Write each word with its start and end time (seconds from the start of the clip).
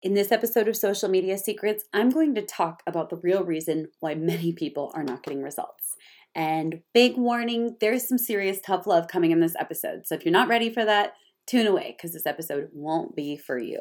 In 0.00 0.14
this 0.14 0.30
episode 0.30 0.68
of 0.68 0.76
Social 0.76 1.08
Media 1.08 1.36
Secrets, 1.36 1.82
I'm 1.92 2.10
going 2.10 2.32
to 2.36 2.42
talk 2.42 2.84
about 2.86 3.10
the 3.10 3.16
real 3.16 3.42
reason 3.42 3.88
why 3.98 4.14
many 4.14 4.52
people 4.52 4.92
are 4.94 5.02
not 5.02 5.24
getting 5.24 5.42
results. 5.42 5.96
And 6.36 6.82
big 6.94 7.16
warning, 7.16 7.76
there's 7.80 8.06
some 8.06 8.16
serious 8.18 8.60
tough 8.64 8.86
love 8.86 9.08
coming 9.08 9.32
in 9.32 9.40
this 9.40 9.56
episode. 9.58 10.06
So 10.06 10.14
if 10.14 10.24
you're 10.24 10.30
not 10.30 10.46
ready 10.46 10.70
for 10.70 10.84
that, 10.84 11.14
tune 11.48 11.66
away 11.66 11.96
because 11.96 12.12
this 12.12 12.26
episode 12.26 12.68
won't 12.72 13.16
be 13.16 13.36
for 13.36 13.58
you. 13.58 13.80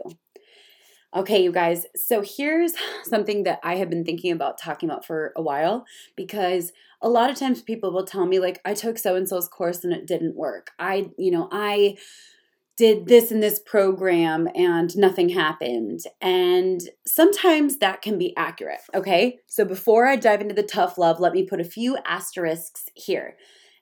Okay, 1.15 1.43
you 1.43 1.51
guys, 1.51 1.85
so 1.95 2.23
here's 2.25 2.73
something 3.03 3.43
that 3.43 3.59
I 3.63 3.75
have 3.75 3.89
been 3.91 4.03
thinking 4.03 4.31
about 4.31 4.59
talking 4.59 4.89
about 4.89 5.05
for 5.05 5.33
a 5.35 5.41
while 5.43 5.85
because 6.15 6.71
a 6.99 7.09
lot 7.09 7.29
of 7.29 7.37
times 7.37 7.61
people 7.61 7.93
will 7.93 8.05
tell 8.05 8.25
me, 8.25 8.39
like, 8.39 8.59
I 8.65 8.73
took 8.73 8.97
so 8.97 9.15
and 9.15 9.29
so's 9.29 9.47
course 9.47 9.83
and 9.83 9.93
it 9.93 10.07
didn't 10.07 10.35
work. 10.35 10.71
I, 10.79 11.11
you 11.19 11.29
know, 11.29 11.47
I 11.51 11.97
did 12.77 13.07
this 13.07 13.31
in 13.31 13.39
this 13.39 13.59
program 13.59 14.47
and 14.53 14.95
nothing 14.95 15.29
happened. 15.29 16.01
And 16.21 16.79
sometimes 17.05 17.77
that 17.77 18.03
can 18.03 18.17
be 18.19 18.37
accurate, 18.37 18.81
okay? 18.93 19.39
So 19.47 19.65
before 19.65 20.05
I 20.05 20.15
dive 20.15 20.41
into 20.41 20.53
the 20.53 20.63
tough 20.63 20.97
love, 20.97 21.19
let 21.19 21.33
me 21.33 21.43
put 21.43 21.59
a 21.59 21.65
few 21.65 21.97
asterisks 22.05 22.85
here. 22.93 23.35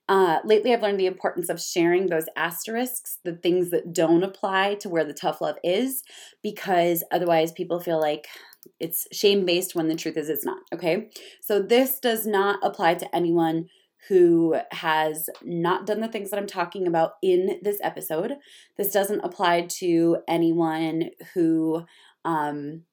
Uh, 0.07 0.37
lately, 0.45 0.71
I've 0.71 0.83
learned 0.83 0.99
the 0.99 1.07
importance 1.07 1.49
of 1.49 1.59
sharing 1.59 2.07
those 2.07 2.27
asterisks, 2.37 3.17
the 3.23 3.35
things 3.35 3.71
that 3.71 3.91
don't 3.91 4.23
apply 4.23 4.75
to 4.75 4.89
where 4.89 5.03
the 5.03 5.13
tough 5.13 5.41
love 5.41 5.55
is, 5.63 6.03
because 6.43 7.03
otherwise 7.11 7.51
people 7.51 7.79
feel 7.79 7.99
like 7.99 8.27
it's 8.79 9.07
shame 9.11 9.45
based 9.45 9.75
when 9.75 9.87
the 9.87 9.95
truth 9.95 10.15
is 10.15 10.29
it's 10.29 10.45
not, 10.45 10.59
okay? 10.73 11.09
So 11.41 11.61
this 11.61 11.99
does 11.99 12.25
not 12.25 12.59
apply 12.63 12.95
to 12.95 13.15
anyone 13.15 13.67
who 14.07 14.55
has 14.71 15.29
not 15.43 15.85
done 15.85 15.99
the 15.99 16.07
things 16.07 16.29
that 16.29 16.37
I'm 16.37 16.47
talking 16.47 16.87
about 16.87 17.13
in 17.21 17.59
this 17.61 17.79
episode. 17.81 18.33
This 18.77 18.91
doesn't 18.91 19.21
apply 19.21 19.67
to 19.79 20.17
anyone 20.27 21.09
who, 21.33 21.85
um, 22.23 22.83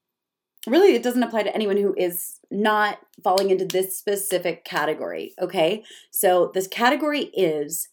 really, 0.66 0.94
it 0.94 1.02
doesn't 1.02 1.22
apply 1.22 1.42
to 1.42 1.54
anyone 1.54 1.76
who 1.76 1.94
is 1.96 2.38
not 2.50 2.98
falling 3.22 3.50
into 3.50 3.66
this 3.66 3.96
specific 3.96 4.64
category, 4.64 5.34
okay? 5.40 5.84
So, 6.10 6.50
this 6.54 6.66
category 6.66 7.24
is 7.34 7.88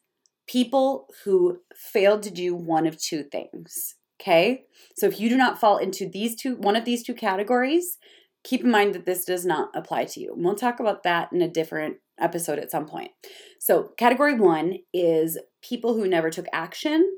people 0.47 1.07
who 1.23 1.59
failed 1.75 2.23
to 2.23 2.31
do 2.31 2.55
one 2.55 2.87
of 2.87 2.97
two 2.97 3.23
things, 3.23 3.95
okay? 4.21 4.65
So, 4.95 5.07
if 5.07 5.19
you 5.19 5.29
do 5.29 5.37
not 5.37 5.59
fall 5.59 5.77
into 5.77 6.07
these 6.07 6.35
two, 6.35 6.55
one 6.55 6.75
of 6.75 6.85
these 6.85 7.03
two 7.03 7.13
categories, 7.13 7.97
keep 8.43 8.63
in 8.63 8.71
mind 8.71 8.95
that 8.95 9.05
this 9.05 9.25
does 9.25 9.45
not 9.45 9.69
apply 9.75 10.05
to 10.05 10.19
you. 10.19 10.33
And 10.33 10.43
we'll 10.43 10.55
talk 10.55 10.79
about 10.79 11.03
that 11.03 11.31
in 11.33 11.41
a 11.41 11.47
different 11.47 11.97
episode 12.21 12.59
at 12.59 12.71
some 12.71 12.85
point. 12.85 13.11
So, 13.59 13.91
category 13.97 14.35
one 14.35 14.79
is 14.93 15.37
people 15.61 15.93
who 15.93 16.07
never 16.07 16.29
took 16.29 16.45
action. 16.53 17.17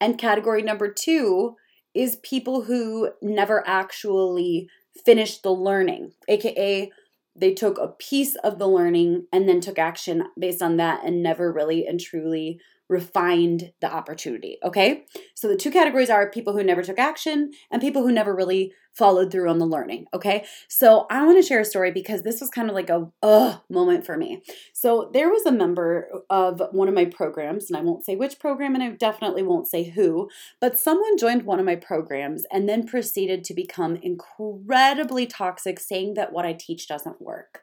And 0.00 0.18
category 0.18 0.62
number 0.62 0.92
two 0.92 1.56
is 1.94 2.16
people 2.22 2.62
who 2.62 3.10
never 3.22 3.66
actually 3.66 4.68
finished 5.04 5.42
the 5.42 5.52
learning, 5.52 6.12
aka 6.28 6.90
they 7.36 7.52
took 7.52 7.78
a 7.78 7.88
piece 7.88 8.36
of 8.36 8.58
the 8.58 8.68
learning 8.68 9.26
and 9.32 9.48
then 9.48 9.60
took 9.60 9.78
action 9.78 10.24
based 10.38 10.62
on 10.62 10.76
that 10.76 11.00
and 11.04 11.22
never 11.22 11.52
really 11.52 11.86
and 11.86 12.00
truly 12.00 12.60
refined 12.88 13.72
the 13.80 13.92
opportunity. 13.92 14.58
Okay. 14.62 15.04
So 15.34 15.48
the 15.48 15.56
two 15.56 15.70
categories 15.70 16.10
are 16.10 16.30
people 16.30 16.52
who 16.52 16.62
never 16.62 16.82
took 16.82 16.98
action 16.98 17.50
and 17.70 17.82
people 17.82 18.02
who 18.02 18.12
never 18.12 18.34
really 18.34 18.72
followed 18.96 19.30
through 19.30 19.48
on 19.48 19.58
the 19.58 19.66
learning. 19.66 20.06
Okay. 20.14 20.44
So 20.68 21.06
I 21.10 21.24
want 21.24 21.36
to 21.38 21.46
share 21.46 21.60
a 21.60 21.64
story 21.64 21.90
because 21.90 22.22
this 22.22 22.40
was 22.40 22.50
kind 22.50 22.68
of 22.68 22.74
like 22.74 22.90
a 22.90 23.10
uh 23.22 23.58
moment 23.68 24.06
for 24.06 24.16
me. 24.16 24.42
So 24.72 25.10
there 25.12 25.28
was 25.28 25.44
a 25.46 25.52
member 25.52 26.08
of 26.30 26.62
one 26.72 26.88
of 26.88 26.94
my 26.94 27.04
programs, 27.04 27.70
and 27.70 27.76
I 27.76 27.82
won't 27.82 28.04
say 28.04 28.16
which 28.16 28.38
program, 28.38 28.74
and 28.74 28.82
I 28.82 28.90
definitely 28.90 29.42
won't 29.42 29.66
say 29.66 29.84
who, 29.84 30.28
but 30.60 30.78
someone 30.78 31.18
joined 31.18 31.42
one 31.44 31.58
of 31.58 31.66
my 31.66 31.76
programs 31.76 32.44
and 32.50 32.68
then 32.68 32.86
proceeded 32.86 33.44
to 33.44 33.54
become 33.54 33.96
incredibly 33.96 35.26
toxic, 35.26 35.80
saying 35.80 36.14
that 36.14 36.32
what 36.32 36.46
I 36.46 36.52
teach 36.52 36.88
doesn't 36.88 37.20
work. 37.20 37.62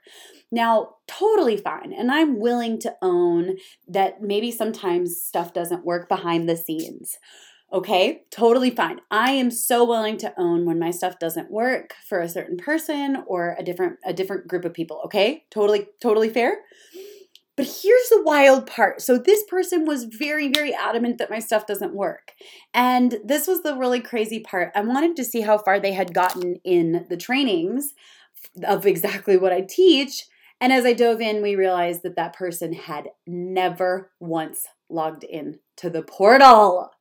Now, 0.52 0.96
totally 1.08 1.58
fine. 1.58 1.94
And 1.94 2.12
I'm 2.12 2.40
willing 2.40 2.80
to 2.82 2.96
own 3.02 3.58
that 3.88 4.22
maybe 4.22 4.52
sometimes 4.52 5.22
stuff 5.22 5.54
doesn't 5.54 5.86
work 5.86 6.10
behind 6.10 6.50
the 6.50 6.58
scenes. 6.58 7.18
Okay, 7.74 8.24
totally 8.32 8.70
fine. 8.70 9.00
I 9.10 9.32
am 9.32 9.50
so 9.50 9.86
willing 9.86 10.18
to 10.18 10.34
own 10.38 10.66
when 10.66 10.78
my 10.78 10.92
stuff 10.92 11.20
doesn't 11.20 11.50
work 11.50 11.94
for 12.08 12.20
a 12.20 12.28
certain 12.28 12.58
person 12.58 13.24
or 13.28 13.56
a 13.58 13.64
different 13.64 13.98
a 14.04 14.12
different 14.14 14.48
group 14.48 14.66
of 14.66 14.74
people. 14.74 15.02
Okay? 15.06 15.46
Totally 15.50 15.88
totally 16.02 16.30
fair. 16.30 16.58
But 17.56 17.66
here's 17.66 18.10
the 18.10 18.24
wild 18.24 18.68
part. 18.68 19.02
So 19.02 19.18
this 19.18 19.44
person 19.44 19.86
was 19.86 20.04
very 20.04 20.50
very 20.50 20.74
adamant 20.74 21.18
that 21.20 21.30
my 21.30 21.40
stuff 21.40 21.66
doesn't 21.66 21.94
work. 21.94 22.34
And 22.74 23.18
this 23.24 23.48
was 23.48 23.64
the 23.64 23.78
really 23.78 24.02
crazy 24.02 24.42
part. 24.42 24.74
I 24.76 24.82
wanted 24.82 25.16
to 25.16 25.24
see 25.24 25.42
how 25.42 25.58
far 25.58 25.80
they 25.80 25.94
had 25.94 26.14
gotten 26.14 26.56
in 26.66 27.06
the 27.10 27.18
trainings 27.18 27.94
of 28.66 28.86
exactly 28.86 29.38
what 29.38 29.54
I 29.54 29.62
teach. 29.62 30.26
And 30.60 30.74
as 30.74 30.86
I 30.86 30.94
dove 30.94 31.22
in, 31.22 31.42
we 31.42 31.56
realized 31.56 32.04
that 32.04 32.18
that 32.18 32.36
person 32.36 32.74
had 32.74 33.10
never 33.26 34.12
once 34.20 34.68
logged 34.90 35.24
in 35.24 35.60
to 35.78 35.90
the 35.90 36.04
portal. 36.04 36.92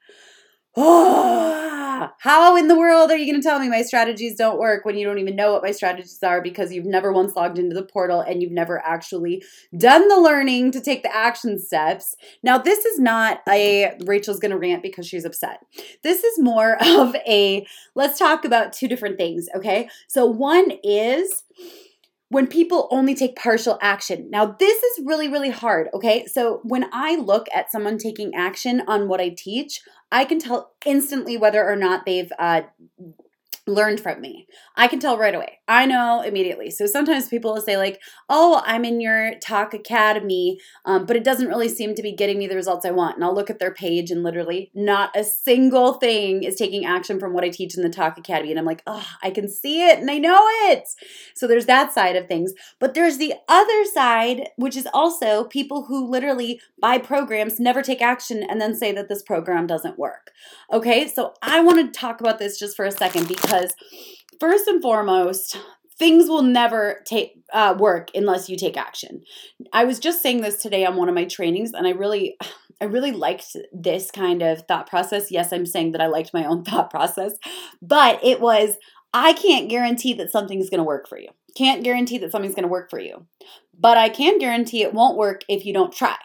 Oh, 0.76 2.08
how 2.18 2.56
in 2.56 2.68
the 2.68 2.78
world 2.78 3.10
are 3.10 3.16
you 3.16 3.30
going 3.30 3.40
to 3.40 3.46
tell 3.46 3.58
me 3.58 3.68
my 3.68 3.82
strategies 3.82 4.36
don't 4.36 4.58
work 4.58 4.84
when 4.84 4.96
you 4.96 5.04
don't 5.04 5.18
even 5.18 5.34
know 5.34 5.52
what 5.52 5.62
my 5.62 5.72
strategies 5.72 6.22
are 6.22 6.40
because 6.40 6.72
you've 6.72 6.86
never 6.86 7.12
once 7.12 7.34
logged 7.34 7.58
into 7.58 7.74
the 7.74 7.82
portal 7.82 8.20
and 8.20 8.40
you've 8.40 8.52
never 8.52 8.78
actually 8.84 9.42
done 9.76 10.06
the 10.08 10.18
learning 10.18 10.70
to 10.72 10.80
take 10.80 11.02
the 11.02 11.14
action 11.14 11.58
steps? 11.58 12.14
Now, 12.42 12.56
this 12.56 12.84
is 12.84 13.00
not 13.00 13.40
a 13.48 13.98
Rachel's 14.04 14.38
going 14.38 14.52
to 14.52 14.58
rant 14.58 14.82
because 14.82 15.06
she's 15.06 15.24
upset. 15.24 15.60
This 16.02 16.22
is 16.22 16.38
more 16.38 16.76
of 16.84 17.16
a 17.26 17.66
let's 17.94 18.18
talk 18.18 18.44
about 18.44 18.72
two 18.72 18.86
different 18.86 19.18
things, 19.18 19.48
okay? 19.56 19.88
So, 20.08 20.26
one 20.26 20.72
is 20.84 21.42
when 22.30 22.46
people 22.46 22.88
only 22.90 23.14
take 23.14 23.36
partial 23.36 23.76
action. 23.82 24.30
Now, 24.30 24.56
this 24.58 24.82
is 24.82 25.04
really, 25.04 25.28
really 25.28 25.50
hard, 25.50 25.88
okay? 25.92 26.26
So, 26.26 26.60
when 26.62 26.86
I 26.92 27.16
look 27.16 27.48
at 27.54 27.70
someone 27.70 27.98
taking 27.98 28.34
action 28.34 28.82
on 28.86 29.08
what 29.08 29.20
I 29.20 29.34
teach, 29.36 29.82
I 30.10 30.24
can 30.24 30.38
tell 30.38 30.72
instantly 30.86 31.36
whether 31.36 31.64
or 31.64 31.76
not 31.76 32.06
they've 32.06 32.32
uh, 32.38 32.62
learned 33.72 34.00
from 34.00 34.20
me. 34.20 34.46
I 34.76 34.88
can 34.88 35.00
tell 35.00 35.18
right 35.18 35.34
away. 35.34 35.58
I 35.68 35.86
know 35.86 36.22
immediately. 36.22 36.70
So 36.70 36.86
sometimes 36.86 37.28
people 37.28 37.54
will 37.54 37.60
say 37.60 37.76
like, 37.76 38.00
"Oh, 38.28 38.62
I'm 38.64 38.84
in 38.84 39.00
your 39.00 39.38
Talk 39.40 39.74
Academy, 39.74 40.58
um, 40.84 41.06
but 41.06 41.16
it 41.16 41.24
doesn't 41.24 41.48
really 41.48 41.68
seem 41.68 41.94
to 41.94 42.02
be 42.02 42.12
getting 42.12 42.38
me 42.38 42.46
the 42.46 42.56
results 42.56 42.84
I 42.84 42.90
want." 42.90 43.16
And 43.16 43.24
I'll 43.24 43.34
look 43.34 43.50
at 43.50 43.58
their 43.58 43.72
page, 43.72 44.10
and 44.10 44.22
literally, 44.22 44.70
not 44.74 45.10
a 45.16 45.24
single 45.24 45.94
thing 45.94 46.42
is 46.42 46.56
taking 46.56 46.84
action 46.84 47.20
from 47.20 47.32
what 47.32 47.44
I 47.44 47.50
teach 47.50 47.76
in 47.76 47.82
the 47.82 47.88
Talk 47.88 48.18
Academy. 48.18 48.50
And 48.50 48.58
I'm 48.58 48.64
like, 48.64 48.82
"Oh, 48.86 49.06
I 49.22 49.30
can 49.30 49.48
see 49.48 49.86
it, 49.86 49.98
and 49.98 50.10
I 50.10 50.18
know 50.18 50.42
it." 50.68 50.84
So 51.34 51.46
there's 51.46 51.66
that 51.66 51.92
side 51.92 52.16
of 52.16 52.26
things, 52.26 52.52
but 52.78 52.94
there's 52.94 53.18
the 53.18 53.34
other 53.48 53.84
side, 53.84 54.48
which 54.56 54.76
is 54.76 54.88
also 54.92 55.44
people 55.44 55.84
who 55.84 56.08
literally 56.08 56.60
buy 56.80 56.98
programs, 56.98 57.60
never 57.60 57.82
take 57.82 58.02
action, 58.02 58.42
and 58.42 58.60
then 58.60 58.74
say 58.74 58.92
that 58.92 59.08
this 59.08 59.22
program 59.22 59.66
doesn't 59.66 59.98
work. 59.98 60.30
Okay, 60.72 61.06
so 61.06 61.34
I 61.42 61.60
want 61.60 61.78
to 61.78 62.00
talk 62.00 62.20
about 62.20 62.38
this 62.38 62.58
just 62.58 62.76
for 62.76 62.84
a 62.84 62.90
second 62.90 63.28
because 63.28 63.59
because 63.60 63.74
first 64.38 64.66
and 64.66 64.82
foremost, 64.82 65.58
things 65.98 66.28
will 66.28 66.42
never 66.42 67.02
take 67.04 67.34
uh, 67.52 67.74
work 67.78 68.10
unless 68.14 68.48
you 68.48 68.56
take 68.56 68.76
action. 68.76 69.22
I 69.72 69.84
was 69.84 69.98
just 69.98 70.22
saying 70.22 70.40
this 70.40 70.62
today 70.62 70.84
on 70.84 70.96
one 70.96 71.08
of 71.08 71.14
my 71.14 71.24
trainings, 71.24 71.72
and 71.72 71.86
I 71.86 71.90
really, 71.90 72.36
I 72.80 72.86
really 72.86 73.12
liked 73.12 73.56
this 73.72 74.10
kind 74.10 74.42
of 74.42 74.62
thought 74.66 74.88
process. 74.88 75.30
Yes, 75.30 75.52
I'm 75.52 75.66
saying 75.66 75.92
that 75.92 76.00
I 76.00 76.06
liked 76.06 76.34
my 76.34 76.44
own 76.44 76.64
thought 76.64 76.90
process, 76.90 77.32
but 77.82 78.22
it 78.24 78.40
was 78.40 78.76
I 79.12 79.32
can't 79.32 79.68
guarantee 79.68 80.14
that 80.14 80.30
something's 80.30 80.70
going 80.70 80.78
to 80.78 80.84
work 80.84 81.08
for 81.08 81.18
you. 81.18 81.30
Can't 81.56 81.82
guarantee 81.82 82.18
that 82.18 82.30
something's 82.30 82.54
going 82.54 82.62
to 82.62 82.68
work 82.68 82.90
for 82.90 83.00
you, 83.00 83.26
but 83.78 83.98
I 83.98 84.08
can 84.08 84.38
guarantee 84.38 84.82
it 84.82 84.94
won't 84.94 85.18
work 85.18 85.42
if 85.48 85.66
you 85.66 85.72
don't 85.72 85.92
try. 85.92 86.16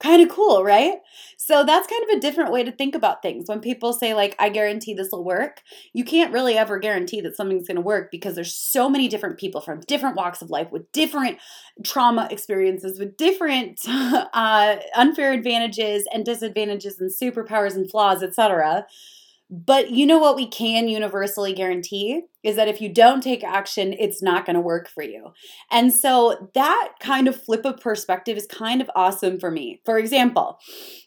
Kind 0.00 0.22
of 0.22 0.28
cool, 0.28 0.62
right? 0.62 0.98
So 1.36 1.64
that's 1.64 1.88
kind 1.88 2.04
of 2.04 2.16
a 2.16 2.20
different 2.20 2.52
way 2.52 2.62
to 2.62 2.70
think 2.70 2.94
about 2.94 3.20
things. 3.20 3.48
When 3.48 3.58
people 3.58 3.92
say, 3.92 4.14
like, 4.14 4.36
I 4.38 4.48
guarantee 4.48 4.94
this 4.94 5.08
will 5.10 5.24
work, 5.24 5.60
you 5.92 6.04
can't 6.04 6.32
really 6.32 6.56
ever 6.56 6.78
guarantee 6.78 7.20
that 7.22 7.34
something's 7.34 7.66
going 7.66 7.74
to 7.76 7.80
work 7.82 8.12
because 8.12 8.36
there's 8.36 8.54
so 8.54 8.88
many 8.88 9.08
different 9.08 9.38
people 9.38 9.60
from 9.60 9.80
different 9.80 10.14
walks 10.14 10.40
of 10.40 10.50
life 10.50 10.70
with 10.70 10.90
different 10.92 11.38
trauma 11.82 12.28
experiences, 12.30 13.00
with 13.00 13.16
different 13.16 13.80
uh, 13.88 14.76
unfair 14.94 15.32
advantages 15.32 16.06
and 16.12 16.24
disadvantages 16.24 17.00
and 17.00 17.10
superpowers 17.10 17.74
and 17.74 17.90
flaws, 17.90 18.22
etc. 18.22 18.86
But 19.50 19.90
you 19.90 20.06
know 20.06 20.18
what 20.18 20.36
we 20.36 20.46
can 20.46 20.86
universally 20.86 21.54
guarantee 21.54 22.22
is 22.44 22.56
that 22.56 22.68
if 22.68 22.80
you 22.80 22.88
don't 22.88 23.22
take 23.22 23.42
action, 23.42 23.92
it's 23.98 24.22
not 24.22 24.46
going 24.46 24.54
to 24.54 24.60
work 24.60 24.88
for 24.88 25.02
you. 25.02 25.32
And 25.70 25.92
so 25.92 26.50
that 26.54 26.92
kind 27.00 27.26
of 27.26 27.40
flip 27.42 27.64
of 27.64 27.80
perspective 27.80 28.36
is 28.36 28.46
kind 28.46 28.80
of 28.80 28.90
awesome 28.94 29.40
for 29.40 29.50
me. 29.50 29.80
For 29.84 29.98
example, 29.98 30.58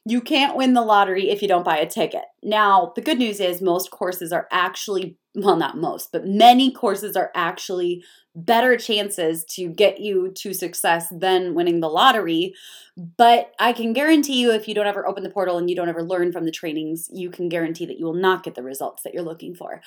you 0.06 0.20
can't 0.20 0.58
win 0.58 0.74
the 0.74 0.82
lottery 0.82 1.30
if 1.30 1.42
you 1.42 1.48
don't 1.48 1.66
buy 1.66 1.78
a 1.78 1.90
ticket. 1.90 2.24
Now, 2.44 2.92
the 2.96 3.02
good 3.02 3.18
news 3.18 3.40
is 3.40 3.62
most 3.62 3.92
courses 3.92 4.34
are 4.34 4.48
actually, 4.52 5.18
well, 5.36 5.56
not 5.56 5.78
most, 5.78 6.12
but 6.12 6.28
many 6.28 6.72
courses 6.72 7.16
are 7.16 7.32
actually 7.34 8.04
better 8.36 8.78
chances 8.78 9.44
to 9.44 9.68
get 9.68 10.00
you 10.00 10.32
to 10.36 10.54
success 10.54 11.08
than 11.12 11.54
winning 11.54 11.80
the 11.80 11.90
lottery. 11.90 12.54
But 12.98 13.52
I 13.60 13.74
can 13.74 13.94
guarantee 13.94 14.42
you, 14.42 14.52
if 14.52 14.68
you 14.68 14.74
don't 14.74 14.88
ever 14.88 15.08
open 15.08 15.24
the 15.24 15.30
portal 15.30 15.58
and 15.58 15.70
you 15.70 15.76
don't 15.76 15.90
ever 15.90 16.04
learn 16.04 16.32
from 16.32 16.46
the 16.46 16.52
trainings, 16.52 17.08
you 17.12 17.30
can 17.30 17.48
guarantee 17.48 17.86
that 17.86 18.00
you 18.00 18.06
will 18.06 18.14
not 18.14 18.44
get 18.44 18.56
the 18.56 18.64
results 18.64 19.04
that 19.04 19.14
you're 19.14 19.24
looking 19.24 19.56
for. 19.56 19.82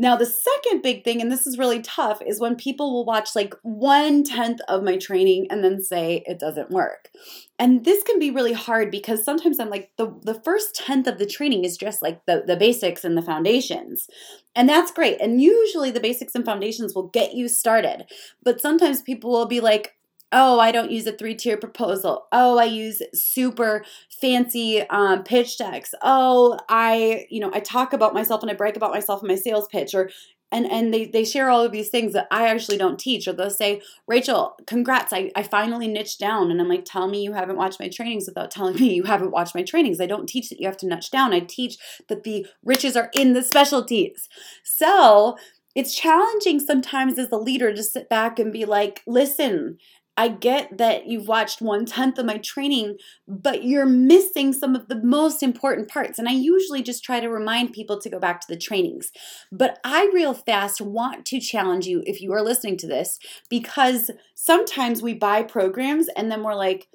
Now, 0.00 0.16
the 0.16 0.26
second 0.26 0.82
big 0.82 1.02
thing, 1.02 1.20
and 1.20 1.30
this 1.30 1.44
is 1.44 1.58
really 1.58 1.82
tough, 1.82 2.22
is 2.24 2.40
when 2.40 2.54
people 2.54 2.92
will 2.92 3.04
watch 3.04 3.30
like 3.34 3.54
one 3.62 4.22
tenth 4.22 4.60
of 4.68 4.84
my 4.84 4.96
training 4.96 5.48
and 5.50 5.64
then 5.64 5.82
say 5.82 6.22
it 6.24 6.38
doesn't 6.38 6.70
work. 6.70 7.10
And 7.58 7.84
this 7.84 8.04
can 8.04 8.20
be 8.20 8.30
really 8.30 8.52
hard 8.52 8.92
because 8.92 9.24
sometimes 9.24 9.58
I'm 9.58 9.70
like, 9.70 9.90
the, 9.96 10.14
the 10.22 10.40
first 10.40 10.76
tenth 10.76 11.08
of 11.08 11.18
the 11.18 11.26
training 11.26 11.64
is 11.64 11.76
just 11.76 12.00
like 12.00 12.24
the, 12.26 12.44
the 12.46 12.56
basics 12.56 13.04
and 13.04 13.16
the 13.16 13.22
foundations. 13.22 14.06
And 14.54 14.68
that's 14.68 14.92
great. 14.92 15.20
And 15.20 15.42
usually 15.42 15.90
the 15.90 16.00
basics 16.00 16.36
and 16.36 16.44
foundations 16.44 16.94
will 16.94 17.08
get 17.08 17.34
you 17.34 17.48
started. 17.48 18.04
But 18.44 18.60
sometimes 18.60 19.02
people 19.02 19.30
will 19.32 19.46
be 19.46 19.60
like, 19.60 19.97
oh, 20.32 20.60
I 20.60 20.72
don't 20.72 20.90
use 20.90 21.06
a 21.06 21.12
three 21.12 21.34
tier 21.34 21.56
proposal. 21.56 22.26
Oh, 22.32 22.58
I 22.58 22.64
use 22.64 23.00
super 23.14 23.84
fancy 24.10 24.82
um, 24.88 25.22
pitch 25.22 25.58
decks. 25.58 25.94
Oh, 26.02 26.58
I, 26.68 27.26
you 27.30 27.40
know, 27.40 27.50
I 27.54 27.60
talk 27.60 27.92
about 27.92 28.14
myself 28.14 28.42
and 28.42 28.50
I 28.50 28.54
brag 28.54 28.76
about 28.76 28.92
myself 28.92 29.22
in 29.22 29.28
my 29.28 29.36
sales 29.36 29.68
pitch 29.68 29.94
or 29.94 30.10
and 30.50 30.70
and 30.70 30.92
they, 30.94 31.06
they 31.06 31.24
share 31.24 31.50
all 31.50 31.62
of 31.62 31.72
these 31.72 31.90
things 31.90 32.14
that 32.14 32.26
I 32.30 32.48
actually 32.48 32.78
don't 32.78 32.98
teach, 32.98 33.28
or 33.28 33.32
they'll 33.32 33.50
say, 33.50 33.82
Rachel, 34.06 34.56
congrats, 34.66 35.12
I, 35.12 35.30
I 35.36 35.42
finally 35.42 35.88
niched 35.88 36.18
down. 36.18 36.50
And 36.50 36.60
I'm 36.60 36.68
like, 36.68 36.84
tell 36.84 37.08
me 37.08 37.22
you 37.22 37.34
haven't 37.34 37.56
watched 37.56 37.80
my 37.80 37.88
trainings 37.88 38.26
without 38.26 38.50
telling 38.50 38.76
me 38.76 38.94
you 38.94 39.04
haven't 39.04 39.30
watched 39.30 39.54
my 39.54 39.62
trainings. 39.62 40.00
I 40.00 40.06
don't 40.06 40.28
teach 40.28 40.48
that 40.48 40.60
you 40.60 40.66
have 40.66 40.78
to 40.78 40.86
niche 40.86 41.10
down. 41.10 41.34
I 41.34 41.40
teach 41.40 41.76
that 42.08 42.22
the 42.22 42.46
riches 42.64 42.96
are 42.96 43.10
in 43.14 43.34
the 43.34 43.42
specialties. 43.42 44.28
So 44.64 45.36
it's 45.74 45.94
challenging 45.94 46.60
sometimes 46.60 47.18
as 47.18 47.30
a 47.30 47.36
leader 47.36 47.72
to 47.72 47.82
sit 47.82 48.08
back 48.08 48.38
and 48.38 48.52
be 48.52 48.64
like, 48.64 49.02
listen, 49.06 49.78
I 50.18 50.26
get 50.26 50.78
that 50.78 51.06
you've 51.06 51.28
watched 51.28 51.62
one 51.62 51.86
tenth 51.86 52.18
of 52.18 52.26
my 52.26 52.38
training, 52.38 52.96
but 53.28 53.62
you're 53.62 53.86
missing 53.86 54.52
some 54.52 54.74
of 54.74 54.88
the 54.88 55.00
most 55.00 55.44
important 55.44 55.88
parts. 55.88 56.18
And 56.18 56.28
I 56.28 56.32
usually 56.32 56.82
just 56.82 57.04
try 57.04 57.20
to 57.20 57.28
remind 57.28 57.72
people 57.72 58.00
to 58.00 58.10
go 58.10 58.18
back 58.18 58.40
to 58.40 58.48
the 58.48 58.56
trainings. 58.56 59.12
But 59.52 59.78
I 59.84 60.10
real 60.12 60.34
fast 60.34 60.80
want 60.80 61.24
to 61.26 61.38
challenge 61.38 61.86
you 61.86 62.02
if 62.04 62.20
you 62.20 62.32
are 62.32 62.42
listening 62.42 62.76
to 62.78 62.88
this 62.88 63.20
because 63.48 64.10
sometimes 64.34 65.02
we 65.02 65.14
buy 65.14 65.44
programs 65.44 66.08
and 66.16 66.32
then 66.32 66.42
we're 66.42 66.56
like, 66.56 66.88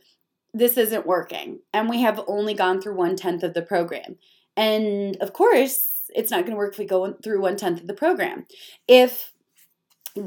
this 0.54 0.78
isn't 0.78 1.08
working. 1.08 1.60
And 1.74 1.88
we 1.88 2.02
have 2.02 2.20
only 2.28 2.54
gone 2.54 2.82
through 2.82 2.98
one 2.98 3.16
tenth 3.16 3.42
of 3.42 3.54
the 3.54 3.62
program. 3.62 4.18
And 4.58 5.16
of 5.22 5.32
course, 5.32 6.10
it's 6.10 6.30
not 6.30 6.42
going 6.42 6.52
to 6.52 6.58
work 6.58 6.74
if 6.74 6.80
we 6.80 6.86
go 6.86 7.14
through 7.24 7.42
one 7.42 7.56
tenth 7.56 7.80
of 7.80 7.88
the 7.88 7.94
program. 7.94 8.48
If 8.86 9.33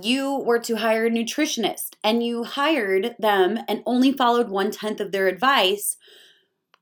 you 0.02 0.38
were 0.38 0.58
to 0.60 0.76
hire 0.76 1.06
a 1.06 1.10
nutritionist 1.10 1.94
and 2.02 2.22
you 2.22 2.44
hired 2.44 3.14
them 3.18 3.58
and 3.68 3.82
only 3.86 4.12
followed 4.12 4.48
one 4.48 4.70
tenth 4.70 5.00
of 5.00 5.12
their 5.12 5.28
advice, 5.28 5.96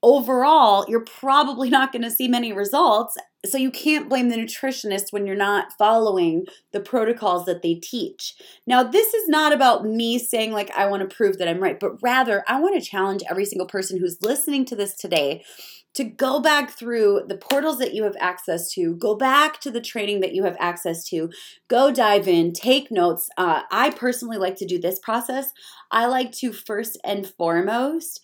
overall, 0.02 0.84
you're 0.88 1.04
probably 1.04 1.70
not 1.70 1.92
going 1.92 2.02
to 2.02 2.10
see 2.10 2.28
many 2.28 2.52
results. 2.52 3.16
So 3.46 3.58
you 3.58 3.70
can't 3.70 4.08
blame 4.08 4.28
the 4.28 4.36
nutritionist 4.36 5.12
when 5.12 5.26
you're 5.26 5.36
not 5.36 5.72
following 5.78 6.44
the 6.72 6.80
protocols 6.80 7.44
that 7.44 7.62
they 7.62 7.74
teach. 7.74 8.34
Now, 8.66 8.82
this 8.82 9.12
is 9.12 9.28
not 9.28 9.52
about 9.52 9.84
me 9.84 10.18
saying, 10.18 10.52
like, 10.52 10.70
I 10.70 10.86
want 10.86 11.08
to 11.08 11.14
prove 11.14 11.38
that 11.38 11.48
I'm 11.48 11.62
right, 11.62 11.78
but 11.78 12.02
rather, 12.02 12.42
I 12.48 12.60
want 12.60 12.74
to 12.80 12.88
challenge 12.88 13.22
every 13.28 13.44
single 13.44 13.66
person 13.66 13.98
who's 13.98 14.22
listening 14.22 14.64
to 14.66 14.76
this 14.76 14.94
today 14.94 15.44
to 15.94 16.04
go 16.04 16.40
back 16.40 16.70
through 16.70 17.22
the 17.28 17.36
portals 17.36 17.78
that 17.78 17.94
you 17.94 18.04
have 18.04 18.16
access 18.18 18.70
to, 18.72 18.94
go 18.96 19.14
back 19.14 19.60
to 19.60 19.70
the 19.70 19.80
training 19.80 20.20
that 20.20 20.34
you 20.34 20.44
have 20.44 20.56
access 20.58 21.04
to, 21.08 21.30
go 21.68 21.90
dive 21.90 22.26
in, 22.26 22.52
take 22.52 22.90
notes. 22.90 23.28
Uh, 23.36 23.62
I 23.70 23.90
personally 23.90 24.36
like 24.36 24.56
to 24.56 24.66
do 24.66 24.78
this 24.78 24.98
process. 24.98 25.52
I 25.90 26.06
like 26.06 26.32
to 26.32 26.52
first 26.52 26.98
and 27.04 27.26
foremost 27.26 28.20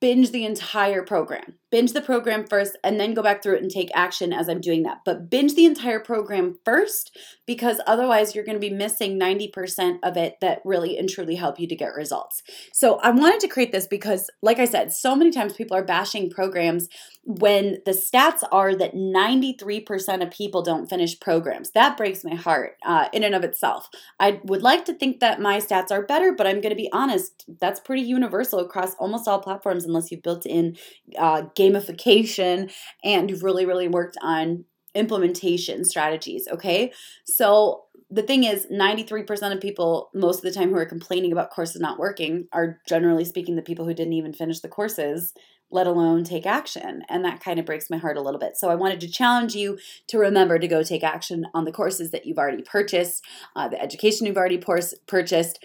binge 0.00 0.30
the 0.30 0.46
entire 0.46 1.02
program. 1.02 1.54
Binge 1.70 1.92
the 1.92 2.00
program 2.00 2.46
first 2.46 2.76
and 2.82 2.98
then 2.98 3.14
go 3.14 3.22
back 3.22 3.42
through 3.42 3.56
it 3.56 3.62
and 3.62 3.70
take 3.70 3.90
action 3.94 4.32
as 4.32 4.48
I'm 4.48 4.60
doing 4.60 4.82
that. 4.84 4.98
But 5.04 5.28
binge 5.30 5.54
the 5.54 5.66
entire 5.66 6.00
program 6.00 6.58
first 6.64 7.16
because 7.46 7.80
otherwise 7.86 8.34
you're 8.34 8.44
going 8.44 8.60
to 8.60 8.60
be 8.60 8.74
missing 8.74 9.18
90% 9.18 9.98
of 10.02 10.16
it 10.16 10.36
that 10.40 10.60
really 10.64 10.98
and 10.98 11.08
truly 11.08 11.36
help 11.36 11.58
you 11.58 11.66
to 11.66 11.76
get 11.76 11.94
results. 11.94 12.42
So 12.72 12.98
I 13.00 13.10
wanted 13.10 13.40
to 13.40 13.48
create 13.48 13.72
this 13.72 13.86
because, 13.86 14.30
like 14.42 14.58
I 14.58 14.64
said, 14.64 14.92
so 14.92 15.14
many 15.16 15.30
times 15.30 15.54
people 15.54 15.76
are 15.76 15.84
bashing 15.84 16.30
programs 16.30 16.88
when 17.24 17.78
the 17.84 17.92
stats 17.92 18.42
are 18.50 18.74
that 18.74 18.94
93% 18.94 20.22
of 20.22 20.30
people 20.30 20.62
don't 20.62 20.88
finish 20.88 21.18
programs. 21.20 21.72
That 21.72 21.96
breaks 21.96 22.24
my 22.24 22.34
heart 22.34 22.76
uh, 22.86 23.08
in 23.12 23.22
and 23.22 23.34
of 23.34 23.44
itself. 23.44 23.88
I 24.18 24.40
would 24.44 24.62
like 24.62 24.86
to 24.86 24.94
think 24.94 25.20
that 25.20 25.40
my 25.40 25.58
stats 25.58 25.90
are 25.90 26.06
better, 26.06 26.32
but 26.32 26.46
I'm 26.46 26.60
going 26.62 26.70
to 26.70 26.76
be 26.76 26.90
honest, 26.92 27.44
that's 27.60 27.80
pretty 27.80 28.02
universal 28.02 28.60
across 28.60 28.94
almost 28.94 29.28
all 29.28 29.40
platforms 29.40 29.84
unless 29.84 30.10
you've 30.10 30.22
built 30.22 30.46
in 30.46 30.76
uh, 31.18 31.42
gamification 31.58 32.72
and 33.04 33.30
you've 33.30 33.42
really, 33.42 33.66
really 33.66 33.88
worked 33.88 34.16
on 34.22 34.64
implementation 34.94 35.84
strategies. 35.84 36.48
Okay. 36.50 36.92
So 37.26 37.82
the 38.10 38.22
thing 38.22 38.44
is 38.44 38.66
93% 38.72 39.52
of 39.52 39.60
people 39.60 40.10
most 40.14 40.38
of 40.38 40.42
the 40.42 40.52
time 40.52 40.70
who 40.70 40.76
are 40.76 40.86
complaining 40.86 41.30
about 41.30 41.50
courses 41.50 41.80
not 41.80 41.98
working 41.98 42.48
are 42.52 42.78
generally 42.88 43.24
speaking 43.24 43.56
the 43.56 43.62
people 43.62 43.84
who 43.84 43.94
didn't 43.94 44.14
even 44.14 44.32
finish 44.32 44.60
the 44.60 44.68
courses 44.68 45.34
let 45.70 45.86
alone 45.86 46.24
take 46.24 46.46
action. 46.46 47.02
And 47.08 47.24
that 47.24 47.42
kind 47.42 47.58
of 47.58 47.66
breaks 47.66 47.90
my 47.90 47.98
heart 47.98 48.16
a 48.16 48.22
little 48.22 48.40
bit. 48.40 48.56
So 48.56 48.70
I 48.70 48.74
wanted 48.74 49.00
to 49.00 49.08
challenge 49.08 49.54
you 49.54 49.78
to 50.08 50.18
remember 50.18 50.58
to 50.58 50.68
go 50.68 50.82
take 50.82 51.04
action 51.04 51.46
on 51.52 51.64
the 51.64 51.72
courses 51.72 52.10
that 52.10 52.26
you've 52.26 52.38
already 52.38 52.62
purchased, 52.62 53.24
uh, 53.54 53.68
the 53.68 53.80
education 53.80 54.26
you've 54.26 54.36
already 54.36 54.58
por- 54.58 54.80
purchased. 55.06 55.62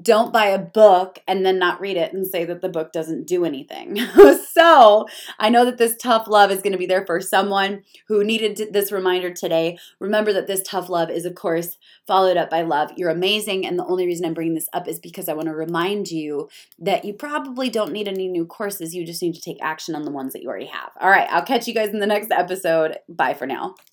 Don't 0.00 0.32
buy 0.32 0.46
a 0.46 0.58
book 0.58 1.18
and 1.26 1.44
then 1.44 1.58
not 1.58 1.80
read 1.80 1.96
it 1.96 2.12
and 2.12 2.26
say 2.26 2.44
that 2.44 2.62
the 2.62 2.68
book 2.68 2.92
doesn't 2.92 3.26
do 3.26 3.44
anything. 3.44 3.98
so 4.52 5.06
I 5.38 5.50
know 5.50 5.64
that 5.64 5.78
this 5.78 5.96
tough 5.96 6.28
love 6.28 6.50
is 6.50 6.62
going 6.62 6.72
to 6.72 6.78
be 6.78 6.86
there 6.86 7.04
for 7.04 7.20
someone 7.20 7.82
who 8.08 8.24
needed 8.24 8.72
this 8.72 8.92
reminder 8.92 9.32
today. 9.32 9.78
Remember 9.98 10.32
that 10.32 10.46
this 10.46 10.62
tough 10.62 10.88
love 10.88 11.10
is, 11.10 11.24
of 11.24 11.34
course, 11.34 11.78
followed 12.06 12.36
up 12.36 12.48
by 12.48 12.62
love. 12.62 12.92
You're 12.96 13.10
amazing. 13.10 13.66
And 13.66 13.78
the 13.78 13.86
only 13.86 14.06
reason 14.06 14.24
I'm 14.24 14.34
bringing 14.34 14.54
this 14.54 14.68
up 14.72 14.88
is 14.88 14.98
because 14.98 15.28
I 15.28 15.34
want 15.34 15.48
to 15.48 15.54
remind 15.54 16.10
you 16.10 16.48
that 16.78 17.04
you 17.04 17.12
probably 17.12 17.68
don't 17.68 17.92
need 17.92 18.08
any 18.08 18.28
new 18.28 18.46
courses. 18.46 18.94
You 18.94 19.04
just 19.04 19.22
need 19.22 19.34
to 19.34 19.41
take 19.42 19.58
action 19.60 19.94
on 19.94 20.04
the 20.04 20.10
ones 20.10 20.32
that 20.32 20.42
you 20.42 20.48
already 20.48 20.66
have. 20.66 20.90
All 21.00 21.10
right, 21.10 21.28
I'll 21.30 21.44
catch 21.44 21.66
you 21.66 21.74
guys 21.74 21.90
in 21.90 21.98
the 21.98 22.06
next 22.06 22.30
episode. 22.30 22.98
Bye 23.08 23.34
for 23.34 23.46
now. 23.46 23.74